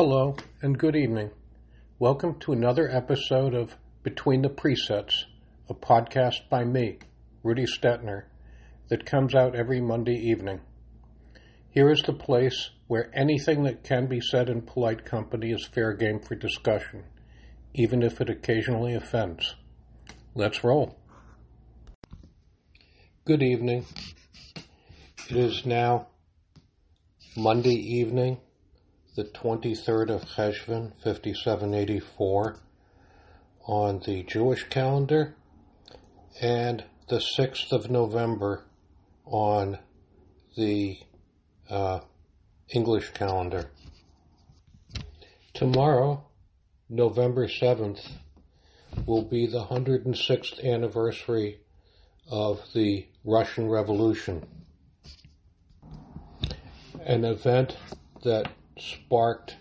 [0.00, 1.32] Hello and good evening.
[1.98, 5.24] Welcome to another episode of Between the Presets,
[5.68, 7.00] a podcast by me,
[7.42, 8.26] Rudy Stetner,
[8.90, 10.60] that comes out every Monday evening.
[11.68, 15.92] Here is the place where anything that can be said in polite company is fair
[15.94, 17.02] game for discussion,
[17.74, 19.56] even if it occasionally offends.
[20.32, 20.96] Let's roll.
[23.24, 23.84] Good evening.
[25.28, 26.06] It is now
[27.36, 28.38] Monday evening,
[29.18, 32.56] the 23rd of Cheshvan, 5784,
[33.66, 35.34] on the Jewish calendar,
[36.40, 38.62] and the 6th of November
[39.26, 39.76] on
[40.56, 41.00] the
[41.68, 41.98] uh,
[42.68, 43.72] English calendar.
[45.52, 46.24] Tomorrow,
[46.88, 48.08] November 7th,
[49.04, 51.58] will be the 106th anniversary
[52.30, 54.46] of the Russian Revolution
[57.04, 57.76] an event
[58.22, 59.56] that sparked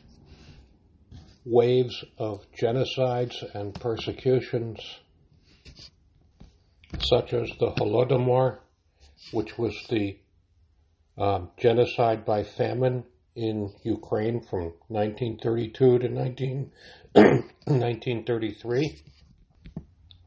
[1.46, 4.80] waves of genocides and persecutions,
[7.00, 8.60] such as the Holodomor,
[9.32, 10.18] which was the
[11.18, 13.04] um, genocide by famine
[13.36, 16.72] in Ukraine from 1932 to 19,
[17.14, 19.02] 1933,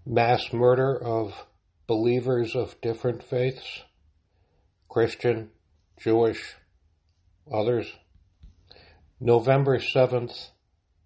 [0.07, 1.47] mass murder of
[1.87, 3.83] believers of different faiths,
[4.89, 5.51] Christian,
[6.01, 6.55] Jewish,
[7.53, 7.93] others.
[9.23, 10.49] November 7th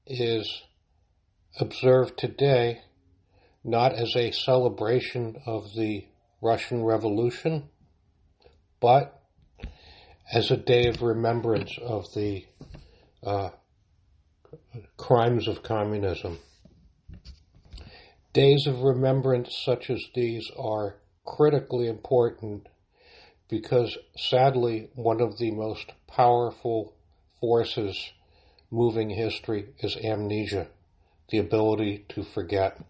[0.06, 0.62] is
[1.58, 2.80] observed today
[3.64, 6.06] not as a celebration of the
[6.40, 7.70] Russian Revolution,
[8.80, 9.20] but
[10.32, 12.44] as a day of remembrance of the
[13.24, 13.50] uh,
[14.96, 16.38] crimes of communism.
[18.32, 22.68] Days of remembrance such as these are critically important
[23.48, 26.94] because sadly, one of the most powerful
[27.44, 28.12] forces
[28.70, 30.66] moving history is amnesia,
[31.28, 32.82] the ability to forget.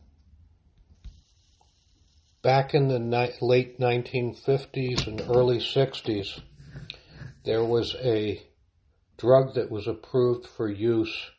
[2.40, 6.40] Back in the ni- late 1950s and early 60s,
[7.44, 8.40] there was a
[9.16, 11.30] drug that was approved for use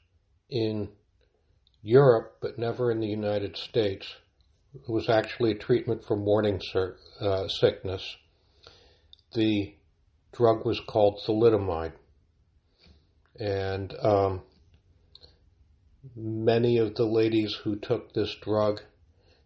[0.50, 0.90] in
[1.82, 4.16] Europe, but never in the United States.
[4.74, 6.60] It was actually a treatment for morning
[7.22, 8.18] uh, sickness
[9.36, 9.76] the
[10.32, 11.94] drug was called thalidomide.
[13.40, 14.42] And um,
[16.16, 18.82] many of the ladies who took this drug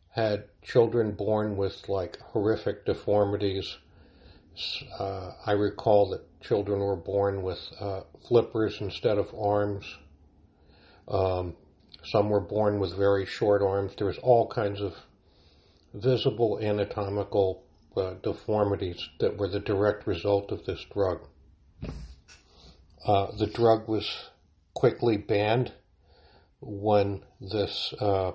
[0.09, 3.77] had children born with like horrific deformities.
[4.99, 9.85] Uh, I recall that children were born with uh, flippers instead of arms.
[11.07, 11.55] Um,
[12.03, 13.93] some were born with very short arms.
[13.97, 14.95] There was all kinds of
[15.93, 17.63] visible anatomical
[17.97, 21.21] uh, deformities that were the direct result of this drug.
[23.05, 24.29] Uh, the drug was
[24.73, 25.71] quickly banned
[26.61, 28.31] when this uh,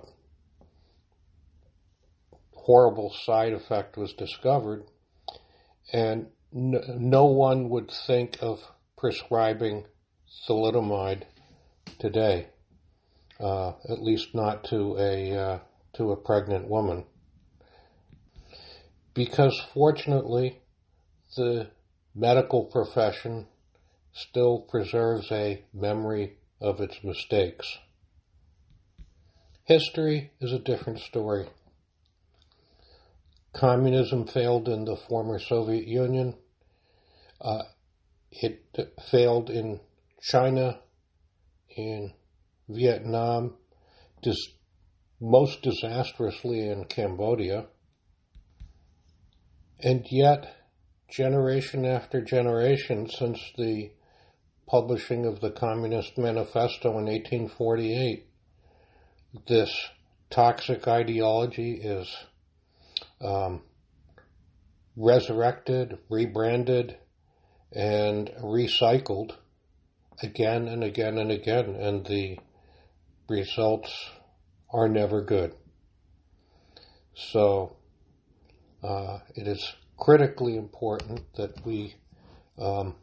[2.55, 4.85] horrible side effect was discovered,
[5.93, 8.61] and no one would think of
[8.97, 9.85] prescribing
[10.49, 11.25] thalidomide
[11.99, 12.47] today,
[13.39, 15.59] uh, at least not to a uh,
[15.93, 17.05] to a pregnant woman.
[19.13, 20.61] Because fortunately
[21.37, 21.69] the
[22.15, 23.47] medical profession
[24.15, 27.79] still preserves a memory of its mistakes.
[29.65, 31.47] History is a different story.
[33.53, 36.35] Communism failed in the former Soviet Union.
[37.41, 37.63] Uh,
[38.31, 38.65] it
[39.11, 39.81] failed in
[40.21, 40.81] China,
[41.77, 42.13] in
[42.69, 43.55] Vietnam,
[44.23, 44.55] dis-
[45.21, 47.67] most disastrously in Cambodia.
[49.81, 50.57] And yet,
[51.09, 53.91] generation after generation since the
[54.67, 58.27] publishing of the Communist Manifesto in 1848,
[59.47, 59.89] this
[60.31, 62.15] toxic ideology is
[63.21, 63.63] um,
[64.97, 66.97] resurrected, rebranded,
[67.73, 69.33] and recycled
[70.23, 72.39] again and again and again, and the
[73.29, 74.11] results
[74.73, 75.55] are never good.
[77.15, 77.77] So,
[78.83, 81.95] uh, it is critically important that we
[82.59, 82.97] um,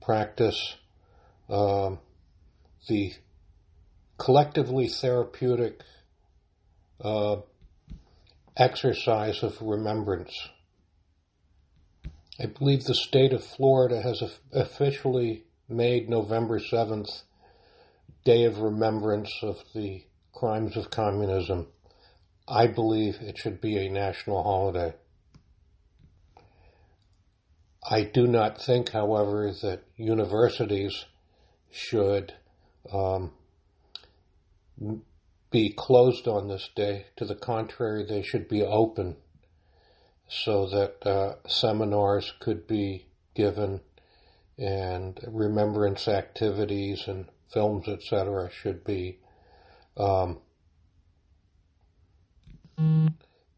[0.00, 0.76] practice
[1.50, 1.98] um,
[2.88, 3.12] the
[4.18, 5.80] collectively therapeutic
[7.00, 7.36] uh,
[8.56, 10.48] exercise of remembrance.
[12.38, 17.22] I believe the state of Florida has officially made November 7th
[18.24, 21.66] Day of Remembrance of the Crimes of Communism.
[22.48, 24.94] I believe it should be a national holiday.
[27.88, 31.06] I do not think, however, that universities
[31.70, 32.34] should
[32.92, 33.32] um,
[35.50, 37.06] be closed on this day.
[37.16, 39.16] To the contrary, they should be open
[40.28, 43.80] so that uh, seminars could be given
[44.56, 49.18] and remembrance activities and films, etc., should be
[49.96, 50.38] um,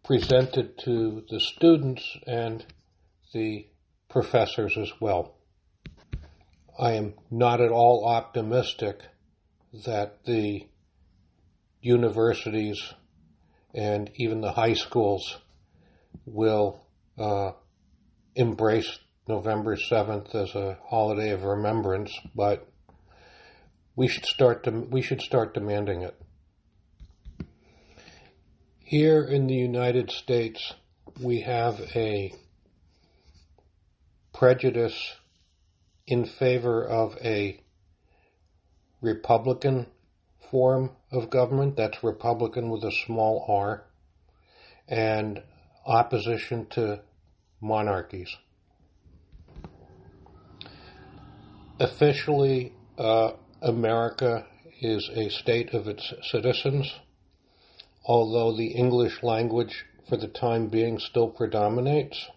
[0.05, 2.65] presented to the students and
[3.35, 3.67] the
[4.09, 5.35] professors as well.
[6.79, 9.01] I am not at all optimistic
[9.85, 10.67] that the
[11.81, 12.95] universities
[13.75, 15.39] and even the high schools
[16.25, 16.81] will
[17.19, 17.53] uh,
[18.35, 18.99] embrace
[19.29, 22.69] November 7th as a holiday of remembrance, but
[23.95, 26.21] we should start to, we should start demanding it.
[28.79, 30.75] Here in the United States,
[31.21, 32.35] we have a
[34.33, 35.15] prejudice
[36.07, 37.61] in favor of a
[39.01, 39.87] Republican
[40.51, 43.85] form of government, that's Republican with a small r,
[44.89, 45.43] and
[45.87, 47.01] opposition to
[47.61, 48.37] monarchies.
[51.81, 54.47] Officially, uh, America
[54.81, 56.93] is a state of its citizens,
[58.05, 62.29] although the English language for the time being still predominates.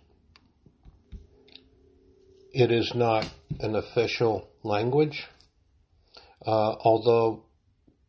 [2.57, 3.29] It is not
[3.59, 5.27] an official language,
[6.47, 7.43] uh, although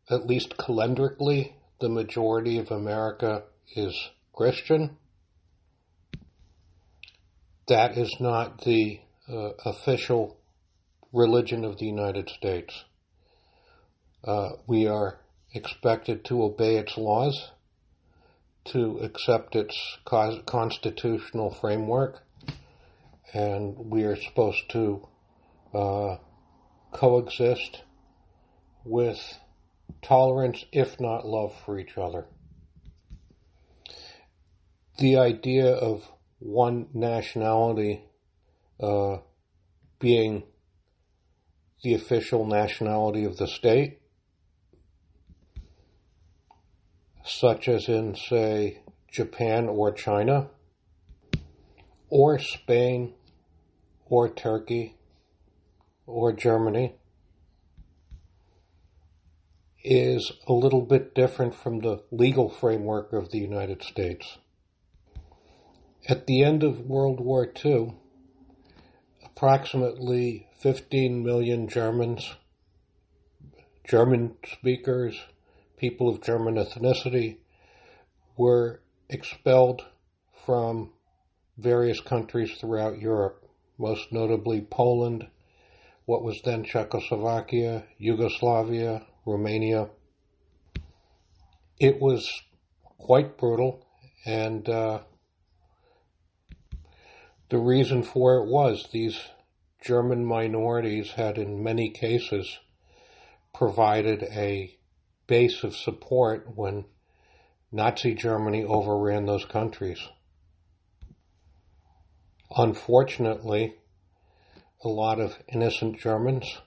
[0.09, 1.51] at least calendrically
[1.81, 3.43] the majority of America
[3.75, 4.95] is Christian.
[7.67, 10.37] That is not the uh, official
[11.11, 12.85] religion of the United States.
[14.23, 15.19] Uh, we are
[15.53, 17.51] expected to obey its laws,
[18.63, 22.23] to accept its constitutional framework,
[23.33, 25.07] and we are supposed to
[25.73, 26.17] uh,
[26.91, 27.83] coexist
[28.83, 29.39] with
[30.01, 32.25] tolerance, if not love for each other.
[34.97, 36.09] The idea of
[36.39, 38.03] one nationality
[38.79, 39.17] uh,
[39.99, 40.43] being
[41.83, 43.99] the official nationality of the state,
[47.23, 48.81] such as in, say,
[49.11, 50.49] Japan or China,
[52.09, 53.13] or Spain
[54.05, 54.95] or Turkey
[56.05, 56.95] or Germany
[59.83, 64.37] is a little bit different from the legal framework of the United States.
[66.09, 67.93] At the end of World War II,
[69.23, 72.35] approximately 15 million Germans,
[73.87, 75.19] German speakers,
[75.77, 77.37] people of German ethnicity,
[78.35, 79.85] were expelled
[80.45, 80.91] from
[81.57, 83.43] various countries throughout Europe,
[83.77, 85.27] most notably Poland,
[86.05, 89.89] what was then Czechoslovakia, Yugoslavia, Romania.
[91.79, 92.29] It was
[92.97, 93.85] quite brutal,
[94.25, 95.01] and uh,
[97.49, 99.19] the reason for it was these
[99.81, 102.59] German minorities had, in many cases,
[103.53, 104.77] provided a
[105.27, 106.85] base of support when
[107.71, 109.99] Nazi Germany overran those countries.
[112.55, 113.75] Unfortunately,
[114.83, 116.61] a lot of innocent Germans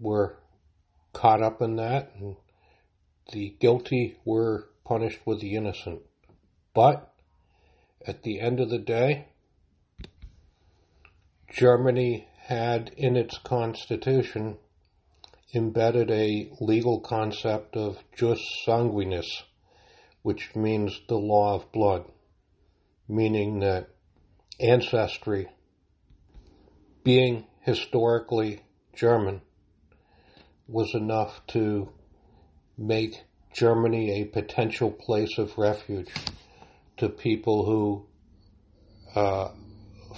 [0.00, 0.38] were
[1.12, 2.36] caught up in that, and
[3.32, 6.02] the guilty were punished with the innocent.
[6.74, 7.12] But
[8.06, 9.26] at the end of the day,
[11.50, 14.58] Germany had in its constitution
[15.54, 19.42] embedded a legal concept of jus sanguinis,
[20.22, 22.04] which means the law of blood,
[23.08, 23.88] meaning that
[24.60, 25.48] ancestry,
[27.04, 28.62] being historically
[28.94, 29.40] German,
[30.66, 31.88] was enough to
[32.76, 33.22] make
[33.52, 36.12] Germany a potential place of refuge
[36.96, 38.06] to people who,
[39.14, 39.48] uh,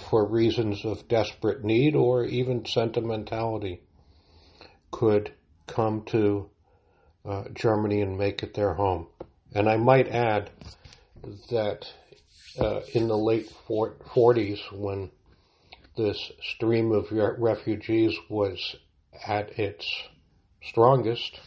[0.09, 3.81] for reasons of desperate need or even sentimentality,
[4.89, 5.31] could
[5.67, 6.49] come to
[7.25, 9.07] uh, Germany and make it their home.
[9.53, 10.49] And I might add
[11.49, 11.91] that
[12.59, 15.11] uh, in the late 40s when
[15.97, 18.75] this stream of refugees was
[19.25, 19.85] at its
[20.63, 21.39] strongest,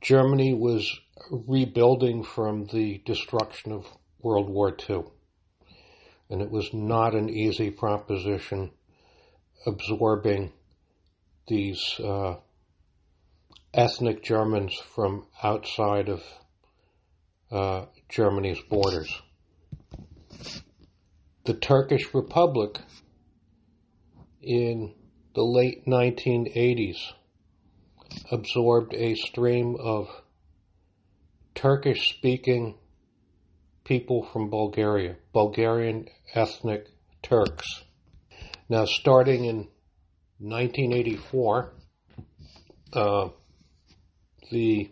[0.00, 1.00] Germany was
[1.30, 3.86] rebuilding from the destruction of
[4.20, 5.04] World War II.
[6.30, 8.70] And it was not an easy proposition
[9.66, 10.52] absorbing
[11.48, 12.36] these uh,
[13.72, 16.22] ethnic Germans from outside of
[17.50, 19.22] uh, Germany's borders.
[21.44, 22.78] The Turkish Republic
[24.42, 24.94] in
[25.34, 26.96] the late 1980s
[28.30, 30.08] absorbed a stream of
[31.54, 32.76] Turkish speaking
[33.84, 36.88] people from Bulgaria, Bulgarian ethnic
[37.22, 37.84] Turks.
[38.68, 39.68] Now, starting in
[40.38, 41.72] 1984,
[42.92, 43.28] uh,
[44.50, 44.90] the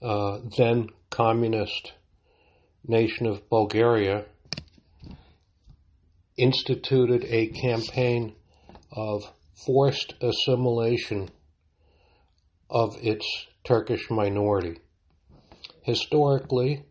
[0.00, 1.94] uh, then communist
[2.86, 4.24] nation of Bulgaria
[6.36, 8.36] instituted a campaign
[8.92, 9.24] of
[9.66, 11.28] forced assimilation
[12.70, 13.26] of its
[13.64, 14.78] Turkish minority.
[15.82, 16.84] Historically,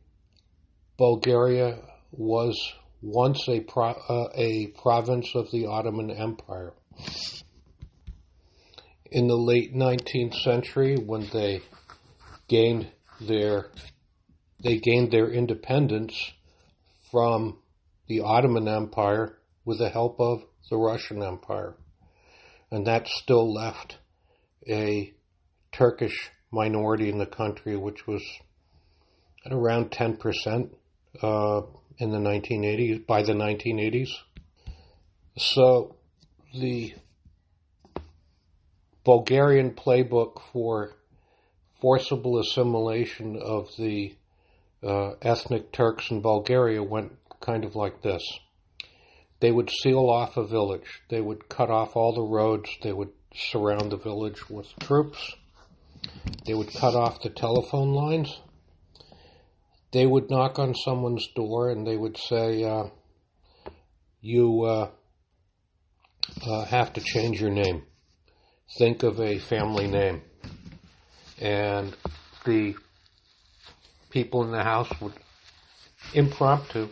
[0.98, 1.78] Bulgaria
[2.12, 6.74] was once a, pro- uh, a province of the Ottoman Empire.
[9.10, 11.62] In the late 19th century, when they
[12.50, 12.92] gained
[13.22, 13.72] their
[14.64, 16.32] they gained their independence
[17.12, 17.60] from
[18.08, 21.76] the Ottoman Empire with the help of the Russian Empire.
[22.72, 23.98] And that still left
[24.68, 25.14] a
[25.72, 28.24] Turkish minority in the country, which was
[29.46, 30.70] at around 10%
[31.22, 31.62] uh,
[31.98, 34.10] in the 1980s, by the 1980s.
[35.38, 35.96] So
[36.54, 36.94] the
[39.04, 40.94] Bulgarian playbook for
[41.80, 44.16] forcible assimilation of the
[44.84, 48.24] uh, ethnic Turks in Bulgaria went kind of like this.
[49.40, 51.02] They would seal off a village.
[51.10, 52.70] They would cut off all the roads.
[52.82, 55.36] They would surround the village with troops.
[56.46, 58.40] They would cut off the telephone lines.
[59.92, 62.86] They would knock on someone's door and they would say, uh,
[64.22, 64.90] You uh,
[66.46, 67.84] uh, have to change your name.
[68.78, 70.22] Think of a family name.
[71.40, 71.96] And
[72.46, 72.76] the
[74.18, 75.14] people in the house would
[76.16, 76.90] impromptu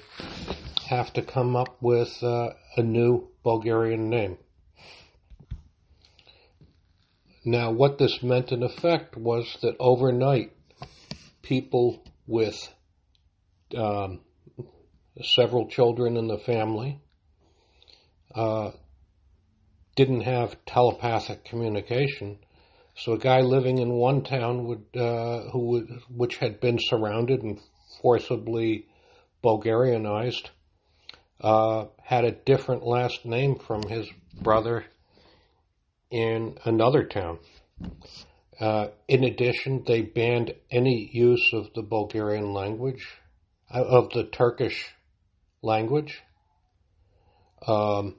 [0.87, 4.37] have to come up with uh, a new Bulgarian name.
[7.43, 10.51] Now, what this meant in effect was that overnight,
[11.41, 12.71] people with
[13.75, 14.19] um,
[15.23, 16.99] several children in the family
[18.35, 18.69] uh,
[19.95, 22.37] didn't have telepathic communication.
[22.97, 27.43] So a guy living in one town would, uh, who would, which had been surrounded
[27.43, 27.59] and
[28.01, 28.87] forcibly
[29.43, 30.49] Bulgarianized,
[31.41, 34.07] uh, had a different last name from his
[34.41, 34.85] brother
[36.09, 37.39] in another town.
[38.59, 43.05] Uh, in addition, they banned any use of the Bulgarian language,
[43.73, 44.95] uh, of the Turkish
[45.61, 46.23] language.
[47.67, 48.15] Um,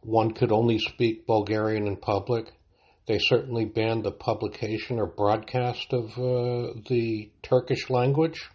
[0.00, 2.52] one could only speak Bulgarian in public.
[3.10, 8.48] They certainly banned the publication or broadcast of uh, the Turkish language.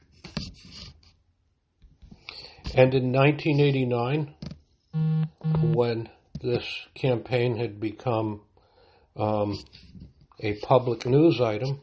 [2.74, 4.34] And in 1989,
[5.74, 6.08] when
[6.40, 8.44] this campaign had become
[9.18, 9.62] um,
[10.40, 11.82] a public news item,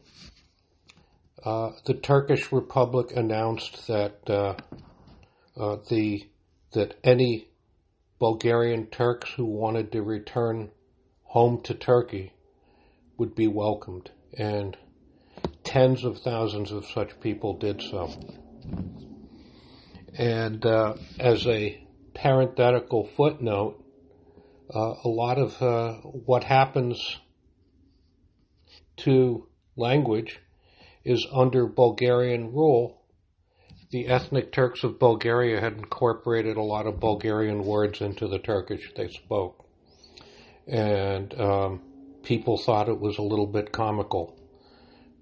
[1.45, 4.55] uh, the Turkish Republic announced that uh,
[5.55, 6.23] uh, the
[6.71, 7.49] that any
[8.17, 10.71] Bulgarian Turks who wanted to return
[11.25, 12.33] home to Turkey
[13.23, 14.75] would be welcomed, and
[15.63, 18.11] tens of thousands of such people did so.
[20.17, 21.81] And uh, as a
[22.13, 23.81] parenthetical footnote,
[24.75, 27.17] uh, a lot of uh, what happens
[28.97, 30.41] to language
[31.05, 33.05] is under Bulgarian rule.
[33.91, 38.91] The ethnic Turks of Bulgaria had incorporated a lot of Bulgarian words into the Turkish
[38.97, 39.65] they spoke.
[40.67, 41.92] And um,
[42.23, 44.37] people thought it was a little bit comical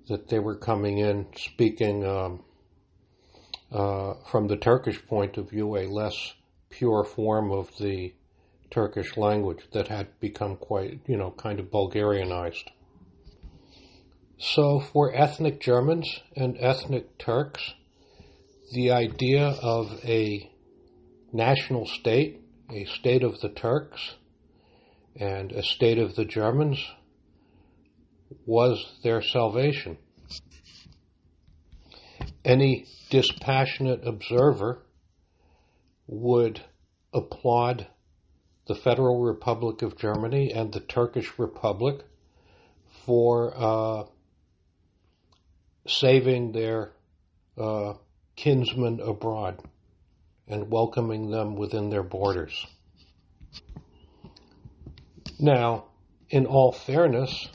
[0.08, 2.44] that they were coming in speaking um,
[3.72, 6.34] uh, from the Turkish point of view a less
[6.70, 8.14] pure form of the
[8.70, 12.70] Turkish language that had become quite, you know, kind of Bulgarianized.
[14.40, 17.74] So for ethnic Germans and ethnic Turks,
[18.72, 20.50] the idea of a
[21.32, 24.16] national state, a state of the Turks,
[25.16, 26.84] and a state of the Germans
[28.46, 29.98] was their salvation.
[32.44, 34.84] Any dispassionate observer
[36.08, 36.62] would
[37.14, 37.88] applaud
[38.68, 42.06] the Federal Republic of Germany and the Turkish Republic
[43.06, 44.04] for uh,
[45.88, 46.92] saving their
[47.58, 47.94] uh,
[48.36, 49.62] kinsmen abroad
[50.48, 52.66] and welcoming them within their borders.
[55.44, 55.86] Now,
[56.30, 57.50] in all fairness,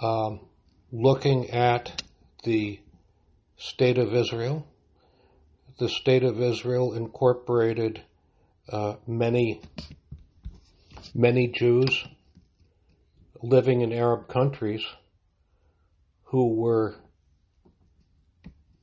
[0.00, 0.40] um,
[0.90, 2.02] looking at
[2.42, 2.80] the
[3.58, 4.66] State of Israel,
[5.78, 8.00] the State of Israel incorporated
[8.70, 9.60] uh, many,
[11.14, 12.06] many Jews
[13.42, 14.86] living in Arab countries
[16.24, 16.94] who were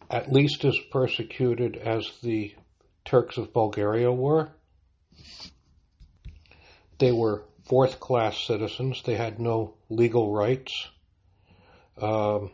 [0.07, 2.53] at least as persecuted as the
[3.05, 4.51] Turks of Bulgaria were.
[6.99, 9.01] They were fourth class citizens.
[9.03, 10.89] They had no legal rights.
[11.97, 12.51] Um,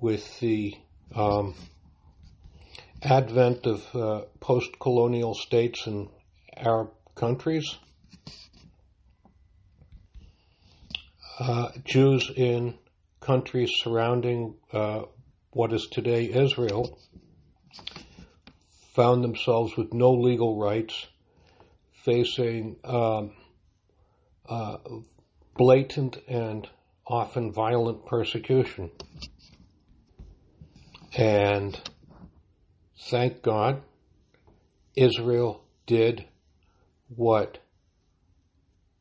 [0.00, 0.76] with the
[1.14, 1.54] um,
[3.02, 6.08] advent of uh, post colonial states in
[6.56, 7.76] Arab countries,
[11.38, 12.78] uh, Jews in
[13.20, 15.02] countries surrounding uh,
[15.50, 16.98] what is today Israel
[18.94, 21.06] found themselves with no legal rights,
[22.06, 23.32] facing um,
[24.48, 24.78] uh,
[25.56, 26.68] blatant and
[27.06, 28.90] often violent persecution.
[31.18, 31.78] And
[33.10, 33.82] thank God,
[34.94, 36.24] Israel did
[37.08, 37.58] what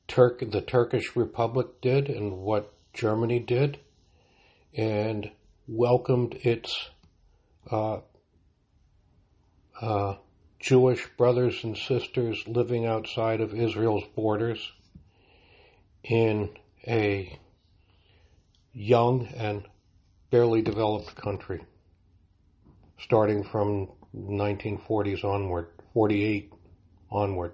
[0.08, 3.80] Turk, the Turkish Republic did and what Germany did,
[4.76, 5.30] and
[5.68, 6.90] welcomed its
[7.72, 8.00] uh,
[9.82, 10.16] uh,
[10.66, 14.72] Jewish brothers and sisters living outside of Israel's borders
[16.04, 16.50] in
[16.88, 17.38] a
[18.74, 19.68] young and
[20.32, 21.64] barely developed country,
[22.98, 26.52] starting from 1940s onward, 48
[27.12, 27.54] onward.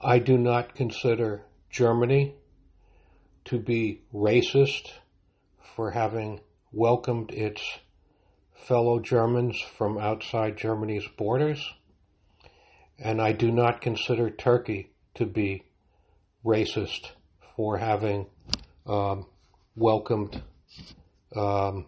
[0.00, 2.36] I do not consider Germany
[3.46, 4.92] to be racist
[5.74, 6.38] for having
[6.70, 7.80] welcomed its
[8.54, 11.68] fellow Germans from outside Germany's borders,
[12.98, 15.64] and I do not consider Turkey to be
[16.44, 17.10] racist
[17.56, 18.26] for having
[18.86, 19.26] um,
[19.76, 20.42] welcomed
[21.34, 21.86] um,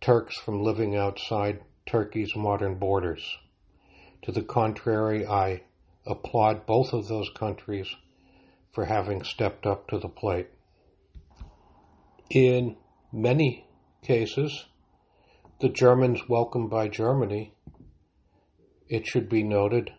[0.00, 3.36] Turks from living outside Turkey's modern borders.
[4.22, 5.62] To the contrary, I
[6.06, 7.88] applaud both of those countries
[8.72, 10.48] for having stepped up to the plate.
[12.30, 12.76] In
[13.12, 13.66] many
[14.02, 14.66] cases,
[15.60, 17.52] the Germans welcomed by Germany,
[18.90, 19.92] it should be noted,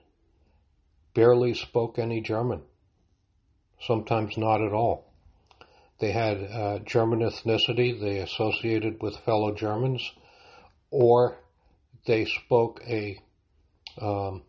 [1.13, 2.62] barely spoke any German,
[3.80, 5.06] sometimes not at all.
[5.99, 10.12] They had uh, German ethnicity, they associated with fellow Germans,
[10.89, 11.38] or
[12.06, 13.17] they spoke a
[13.99, 14.41] um,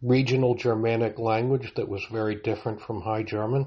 [0.00, 3.66] regional Germanic language that was very different from High German.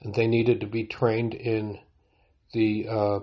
[0.00, 1.80] And they needed to be trained in
[2.54, 3.18] the uh,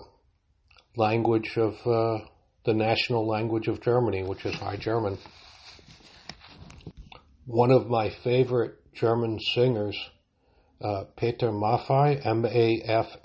[0.95, 2.25] language of uh,
[2.65, 5.17] the national language of Germany, which is High German.
[7.45, 9.97] One of my favorite German singers,
[10.81, 13.19] uh, Peter Maffay, M-A-F-F-A-Y,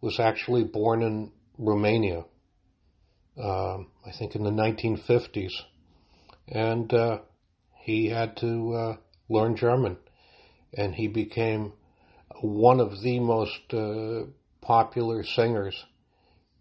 [0.00, 2.24] was actually born in Romania,
[3.42, 5.52] um, I think in the 1950s
[6.48, 7.18] and uh,
[7.84, 8.96] he had to uh,
[9.28, 9.96] learn German,
[10.76, 11.72] and he became
[12.40, 14.24] one of the most uh,
[14.60, 15.84] popular singers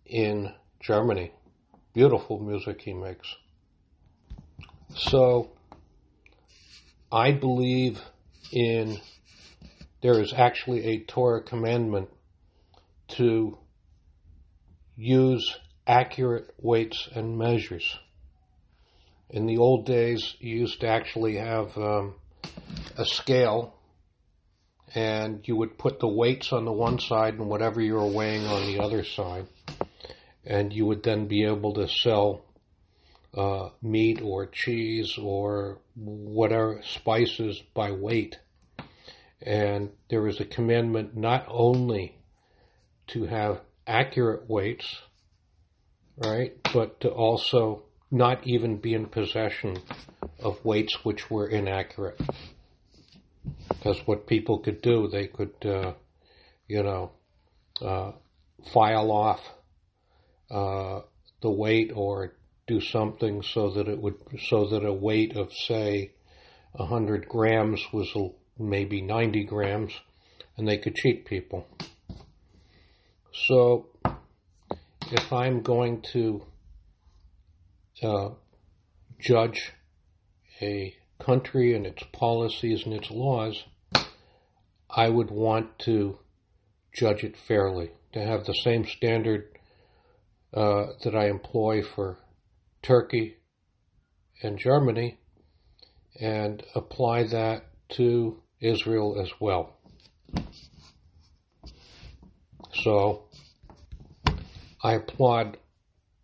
[0.05, 1.31] in Germany.
[1.93, 3.35] Beautiful music he makes.
[4.95, 5.51] So,
[7.11, 8.01] I believe
[8.51, 8.99] in
[10.01, 12.09] there is actually a Torah commandment
[13.09, 13.57] to
[14.95, 17.97] use accurate weights and measures
[19.31, 22.15] in the old days, you used to actually have um,
[22.97, 23.73] a scale,
[24.93, 28.45] and you would put the weights on the one side and whatever you were weighing
[28.45, 29.47] on the other side,
[30.45, 32.41] and you would then be able to sell
[33.35, 38.39] uh, meat or cheese or whatever spices by weight.
[39.41, 42.17] And there is a commandment not only
[43.07, 45.01] to have accurate weights,
[46.17, 49.77] right, but to also not even be in possession
[50.39, 52.19] of weights which were inaccurate.
[53.69, 55.93] Because what people could do, they could, uh,
[56.67, 57.11] you know,
[57.81, 58.11] uh,
[58.73, 59.39] file off
[60.51, 61.01] uh,
[61.41, 62.33] the weight or
[62.67, 64.15] do something so that it would,
[64.47, 66.11] so that a weight of say
[66.73, 68.15] 100 grams was
[68.57, 69.93] maybe 90 grams,
[70.57, 71.67] and they could cheat people.
[73.33, 73.87] So,
[75.11, 76.45] if I'm going to
[78.03, 78.29] uh,
[79.19, 79.73] judge
[80.61, 83.63] a country and its policies and its laws,
[84.89, 86.19] I would want to
[86.93, 89.50] judge it fairly, to have the same standard
[90.53, 92.17] uh, that I employ for
[92.81, 93.37] Turkey
[94.43, 95.17] and Germany
[96.19, 99.77] and apply that to Israel as well.
[102.73, 103.25] So
[104.83, 105.57] I applaud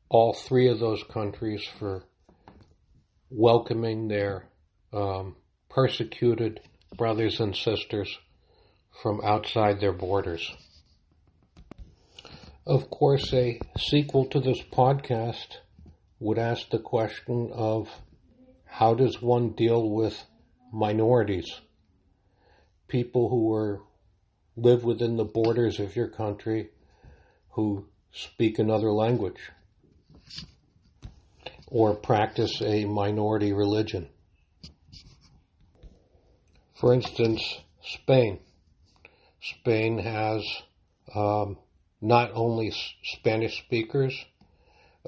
[0.09, 2.03] all three of those countries for
[3.29, 4.45] welcoming their
[4.93, 5.35] um,
[5.69, 6.61] persecuted
[6.95, 8.17] brothers and sisters
[9.01, 10.55] from outside their borders.
[12.67, 15.59] Of course, a sequel to this podcast
[16.19, 17.87] would ask the question of
[18.65, 20.25] how does one deal with
[20.73, 21.61] minorities,
[22.89, 23.83] people who are
[24.57, 26.71] live within the borders of your country
[27.51, 29.49] who speak another language
[31.67, 34.09] or practice a minority religion.
[36.75, 38.39] For instance, Spain.
[39.39, 40.43] Spain has
[41.15, 41.59] um,
[42.01, 42.71] not only
[43.03, 44.13] Spanish speakers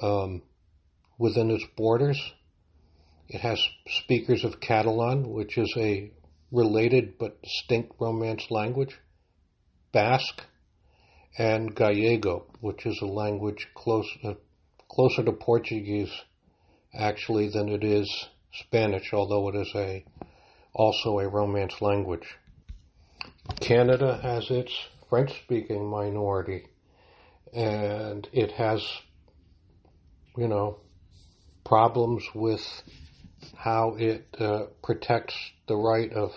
[0.02, 0.42] um,
[1.18, 2.20] within its borders,
[3.28, 6.12] it has speakers of Catalan, which is a
[6.52, 8.98] related but distinct Romance language,
[9.92, 10.42] Basque,
[11.38, 14.34] and Gallego, which is a language close, uh,
[14.90, 16.12] closer to Portuguese
[16.94, 20.04] actually than it is Spanish, although it is a
[20.74, 22.38] also a Romance language.
[23.60, 24.72] Canada has its
[25.10, 26.66] French-speaking minority,
[27.54, 28.86] and it has,
[30.38, 30.80] you know,
[31.66, 32.62] problems with
[33.56, 35.36] how it uh, protects
[35.68, 36.32] the right of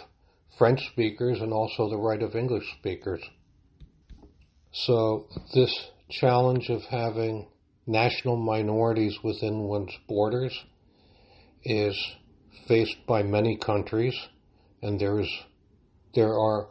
[0.59, 3.23] French speakers and also the right of English speakers.
[4.73, 7.49] So this challenge of having
[7.87, 10.65] national minorities within one's borders
[11.65, 11.97] is
[12.69, 14.15] faced by many countries
[14.83, 15.31] and there's
[16.15, 16.69] there are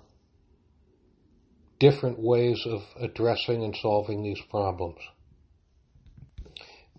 [1.81, 4.99] different ways of addressing and solving these problems.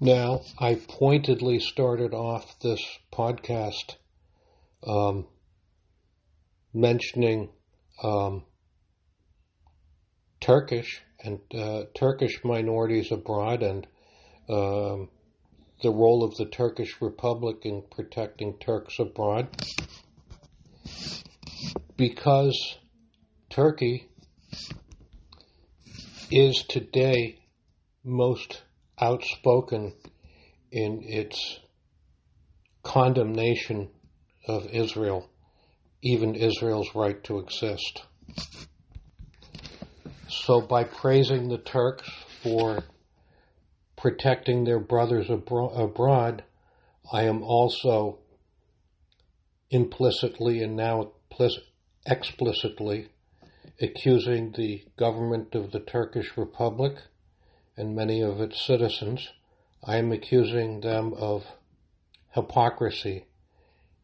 [0.01, 3.95] Now, I pointedly started off this podcast
[4.85, 5.29] um,
[6.75, 7.51] mentioning
[8.03, 8.43] um,
[10.41, 13.87] Turkish and uh, Turkish minorities abroad and
[14.49, 15.11] um,
[15.81, 19.47] the role of the Turkish Republic in protecting Turks abroad.
[21.97, 22.79] Because
[23.49, 24.09] Turkey
[26.31, 27.39] is today
[28.05, 28.63] most
[29.01, 29.93] outspoken
[30.71, 31.61] in its
[32.83, 33.91] condemnation
[34.49, 35.29] of Israel,
[36.03, 38.05] even Israel's right to exist.
[40.29, 42.11] So by praising the Turks
[42.43, 42.83] for
[43.97, 46.43] protecting their brothers abro- abroad,
[47.13, 48.19] I am also
[49.71, 51.13] implicitly and now
[52.07, 53.09] explicitly
[53.81, 56.97] accusing the government of the Turkish Republic
[57.77, 59.31] and many of its citizens,
[59.83, 61.45] I am accusing them of
[62.31, 63.27] hypocrisy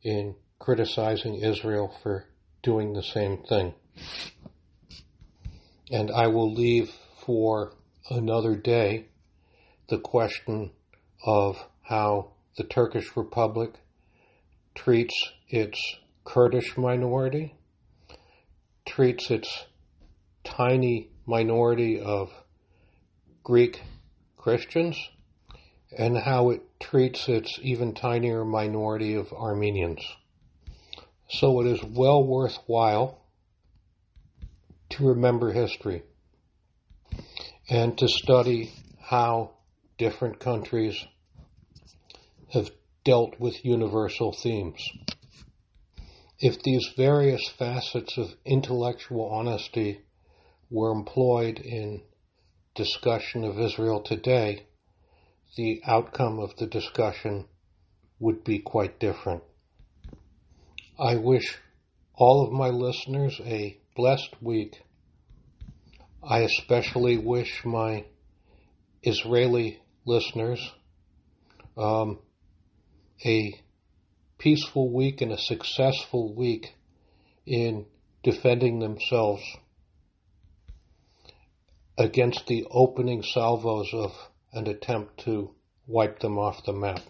[0.02, 2.26] in criticizing Israel for
[2.62, 3.74] doing the same thing.
[5.90, 6.90] And I will leave
[7.24, 7.74] for
[8.10, 9.06] another day
[9.88, 10.72] the question
[11.24, 13.74] of how the Turkish Republic
[14.74, 15.14] treats
[15.48, 15.80] its
[16.24, 17.54] Kurdish minority,
[18.88, 19.66] treats its
[20.44, 22.32] tiny minority of
[23.44, 23.82] Greek
[24.36, 24.98] Christians
[25.96, 30.00] and how it treats its even tinier minority of Armenians.
[31.28, 33.18] So it is well worthwhile
[34.90, 36.02] to remember history
[37.68, 39.50] and to study how
[39.98, 41.04] different countries
[42.52, 42.70] have
[43.04, 44.88] dealt with universal themes.
[46.40, 50.02] If these various facets of intellectual honesty
[50.70, 52.02] were employed in
[52.76, 54.66] discussion of Israel today,
[55.56, 57.46] the outcome of the discussion
[58.20, 59.42] would be quite different.
[60.96, 61.58] I wish
[62.14, 64.80] all of my listeners a blessed week.
[66.22, 68.04] I especially wish my
[69.02, 70.60] Israeli listeners
[71.76, 72.20] um,
[73.24, 73.60] a
[74.38, 76.74] peaceful week and a successful week
[77.44, 77.86] in
[78.22, 79.42] defending themselves
[81.98, 84.12] against the opening salvos of
[84.52, 85.50] an attempt to
[85.86, 87.00] wipe them off the map.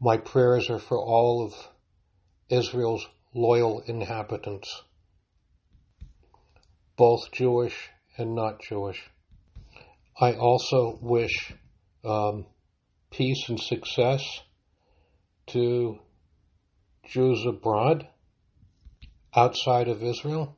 [0.00, 1.54] My prayers are for all of
[2.48, 4.82] Israel's loyal inhabitants,
[6.96, 9.02] both Jewish and not Jewish.
[10.20, 11.52] I also wish
[12.04, 12.46] um,
[13.10, 14.22] peace and success
[15.48, 15.98] to
[17.08, 18.06] Jews abroad,
[19.34, 20.56] outside of Israel,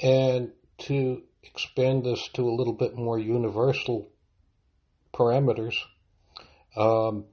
[0.00, 4.10] and to expand this to a little bit more universal
[5.14, 5.74] parameters,
[6.76, 7.24] um,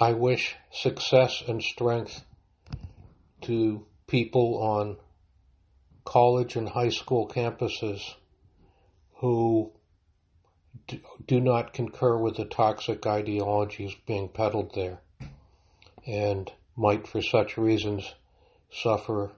[0.00, 2.24] I wish success and strength
[3.42, 4.96] to people on
[6.04, 8.00] college and high school campuses
[9.16, 9.72] who
[11.26, 15.00] do not concur with the toxic ideologies being peddled there.
[16.06, 18.14] And might, for such reasons,
[18.70, 19.32] suffer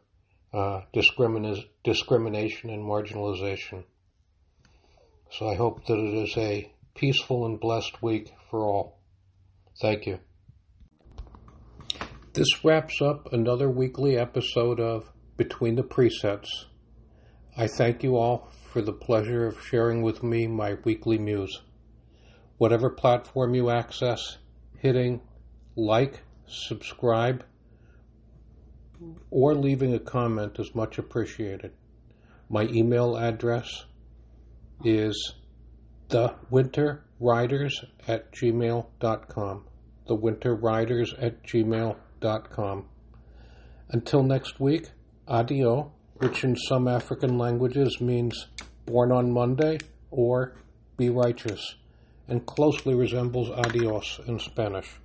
[0.52, 3.84] uh, discrimin- discrimination and marginalization.
[5.32, 8.98] So I hope that it is a peaceful and blessed week for all.
[9.80, 10.18] Thank you.
[12.32, 16.48] This wraps up another weekly episode of Between the Presets.
[17.56, 21.60] I thank you all for the pleasure of sharing with me my weekly muse.
[22.56, 24.38] Whatever platform you access,
[24.78, 25.20] hitting
[25.74, 27.44] like, subscribe,
[29.30, 31.72] or leaving a comment is much appreciated.
[32.48, 33.86] My email address
[34.84, 35.34] is
[36.08, 37.72] thewinterriders
[38.06, 39.64] at gmail.com.
[40.08, 42.88] Thewinterriders at gmail.com.
[43.88, 44.90] Until next week,
[45.26, 48.46] adio, which in some African languages means
[48.86, 49.78] born on Monday
[50.10, 50.54] or
[50.96, 51.76] be righteous,
[52.28, 55.00] and closely resembles adios in Spanish.